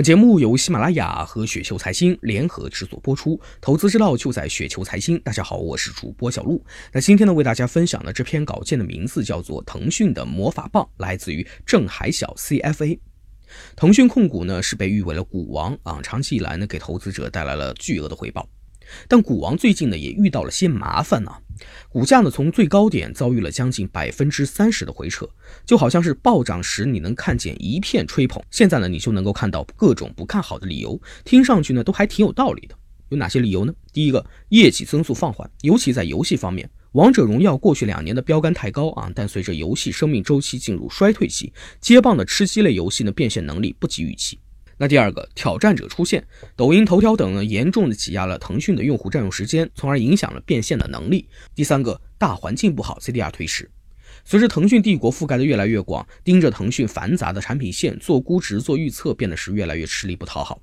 [0.00, 5.20] 本节目由喜马拉雅和雪球财经联合制作播出，投资之道就在雪球财经。
[5.20, 6.64] 大家好，我是主播小璐。
[6.90, 12.98] 那今天呢，为大家分享的这篇稿件的名字叫做《腾讯的魔法棒》，来自于郑海小 CFA。
[13.76, 18.48] 腾讯控股呢是被誉为了股王啊，长期以来呢给投资者带来了巨额的回报。
[19.08, 21.30] 但股王最近呢也遇到了些麻烦呢，
[21.88, 25.28] 股价呢从最高点遭遇了将近百分之三十的回撤，
[25.64, 32.74] 就好像是暴涨时你能看见一片吹捧，现在呢你就能够看到各种不看好的理由，听上去呢都还挺有道理的。
[33.08, 33.74] 有哪些理由呢？
[33.92, 44.38] 第一个，业绩增速放缓，尤其在游戏方面，王者荣耀过去两年的标杆太高啊，但随着游戏生命周期进入衰退期，接棒的吃鸡类游戏呢变现能力不及预期。
[44.80, 46.26] 那第二个挑战者出现，
[46.56, 51.28] 抖音、头条等呢，严重的挤压了腾讯的用户占用时间，从而影响了变现的能力。
[51.54, 53.70] 第三个大环境不好，CDR 推迟。
[54.24, 60.58] 随着腾讯帝国覆盖的越来越广，盯着腾讯繁杂的产品线做估值、做预测，变得是越来越吃力不讨好。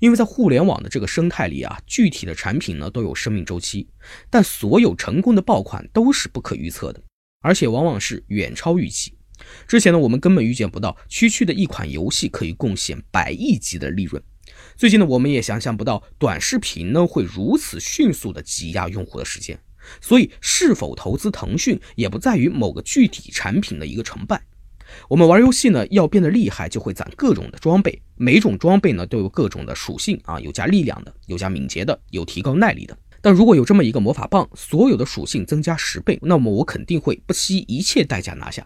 [0.00, 3.86] 因为在互联网的这个生态里啊，具体的产品呢都有生命周期，
[4.28, 7.00] 但所有成功的爆款都是不可预测的，
[7.40, 9.14] 而且往往是远超预期。
[9.66, 14.22] 之前呢，我们根本预见不到区区的一款游戏可以贡献百亿级的利润。
[14.76, 19.58] 最近呢，我们也想象不到短视频呢会如此迅速的挤压用户的时间。
[20.00, 24.40] 所以，是否投资腾讯也不在于某个具体产品的一个成败。
[25.08, 28.00] 我们玩游戏呢，要变得厉害，就会攒各种的装备。
[28.14, 32.96] 每种装备呢都有各种的属性啊，有加力量的，有加敏捷的，有提高耐力的。
[33.20, 38.64] 但如果有这么一个魔法棒，所有的属性增加十倍，那么我肯定会不惜一切代价拿下。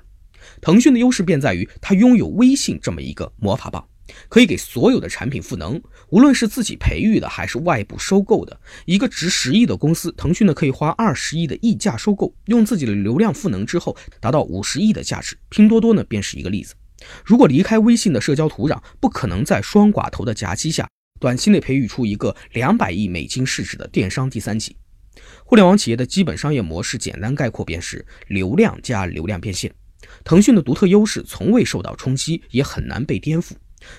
[0.61, 3.87] 腾讯的优势便在于它拥有微信这么一个魔法棒，
[4.29, 5.81] 可以给所有的产品赋能。
[6.11, 15.37] 无论是自己培育的还是外部收购的，一个值十亿的公司，腾讯呢可以花二十亿的溢价收购，用自己的流量赋能之后，达到五十亿的价值。
[15.49, 16.75] 拼多多呢便是一个例子。
[17.25, 20.89] 如果离开微信的社交土壤，不可能在双寡头的夹击下，
[21.21, 24.77] 短期内培育出一个两百亿美金市值的电商第三级。
[25.45, 29.73] 互联网企业的基本商业模式，简单概括便是流量加流量变现。
[30.25, 33.53] 腾讯的独特优势从未受到冲击，也很难被颠覆。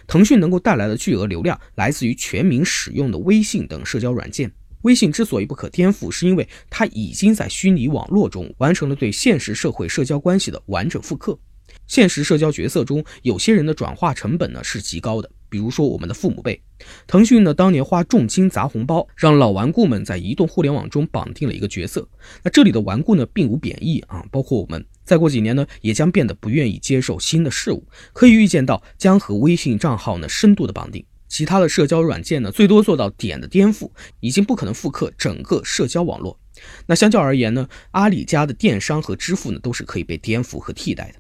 [0.05, 4.51] 腾讯能够带来的巨额流量来自于全民使用的微信等社交软件。
[4.83, 11.37] 微信之所以不可颠覆，是因为它已经在虚拟网络中完成了对现实社会社交关系的完整复刻。
[11.85, 15.29] 现实社交角色中，有些人的转化成本呢是极高的。
[15.49, 16.61] 比如说我们的父母辈，
[17.07, 22.07] 腾讯呢当年花重金砸红包，让老顽固们在移动互联网中绑定了一个角色。
[22.43, 27.87] 那这里的顽固呢并无贬义啊，包括我们，再过几年呢也将变得不愿意接受新的事物。
[28.11, 36.37] 可以预见到将和微信账号呢深度的绑定，其他的社交软件呢最多做到点的颠覆，已经不可能复刻整个社交网络。
[36.85, 41.19] 那相较而言呢，阿里家的电商和支付呢都是可以被颠覆和替代的。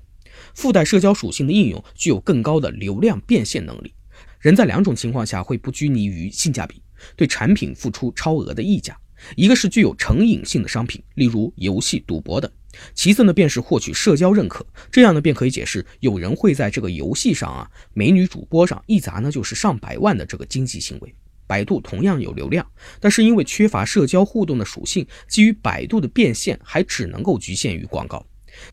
[0.53, 3.93] 附带社交属性的应用具有更高的流量变现能力。
[4.39, 6.81] 人在两种情况下会不拘泥于性价比，
[7.15, 8.97] 对产品付出超额的溢价。
[9.35, 12.47] 一个是具有成瘾性的商品，例如游戏、赌博等；
[12.93, 14.65] 其次呢，便是获取社交认可。
[14.91, 21.13] 这样呢，便可以解释有人会在这个游戏上啊，美女主播上一砸呢就是上百万的这个经济行为。
[21.47, 22.69] 百度同样有流量，
[22.99, 28.25] 但是因为缺乏社交互动的属性，基于百度的变现还只能够局限于广告。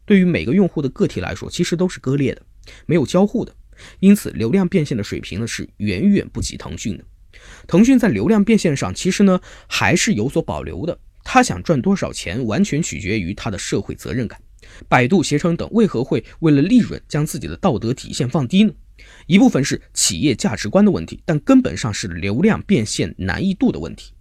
[0.05, 2.43] 对于每个用户的个体来说，其实都是割裂的，
[2.87, 3.55] 没有交互的。
[4.01, 7.05] 因此，流量变现的水平呢是远远不及腾讯的。
[7.69, 10.99] 腾讯在流量变现上其实呢还是有所保留的。
[11.25, 14.41] 他想赚多少钱，完全取决于他的社会责任感。
[14.89, 18.73] 百度、携程等为何会为了利润将自己的道德底线放低呢？
[19.27, 24.13] 一部分是企业价值观的问题，但根本上是流量变现难易度的问题。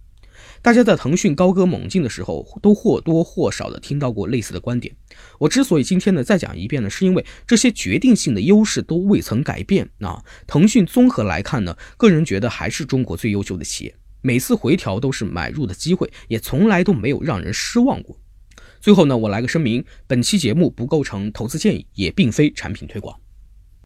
[0.60, 4.94] 大家在腾讯高歌猛进的时候，都或多或少的听到过类似的观点。
[5.38, 10.22] 我之所以今天呢再讲一遍呢，是因为这些决定性的优势都未曾改变啊。
[10.46, 13.94] 腾讯综合来看呢，个人觉得还是中国最优秀的企业。
[14.26, 18.18] 每次回调都是买入的机会，也从来都没有让人失望过。
[18.80, 23.14] 最后呢，我来个声明：本期节目不构成投资建议，也并非产品推广。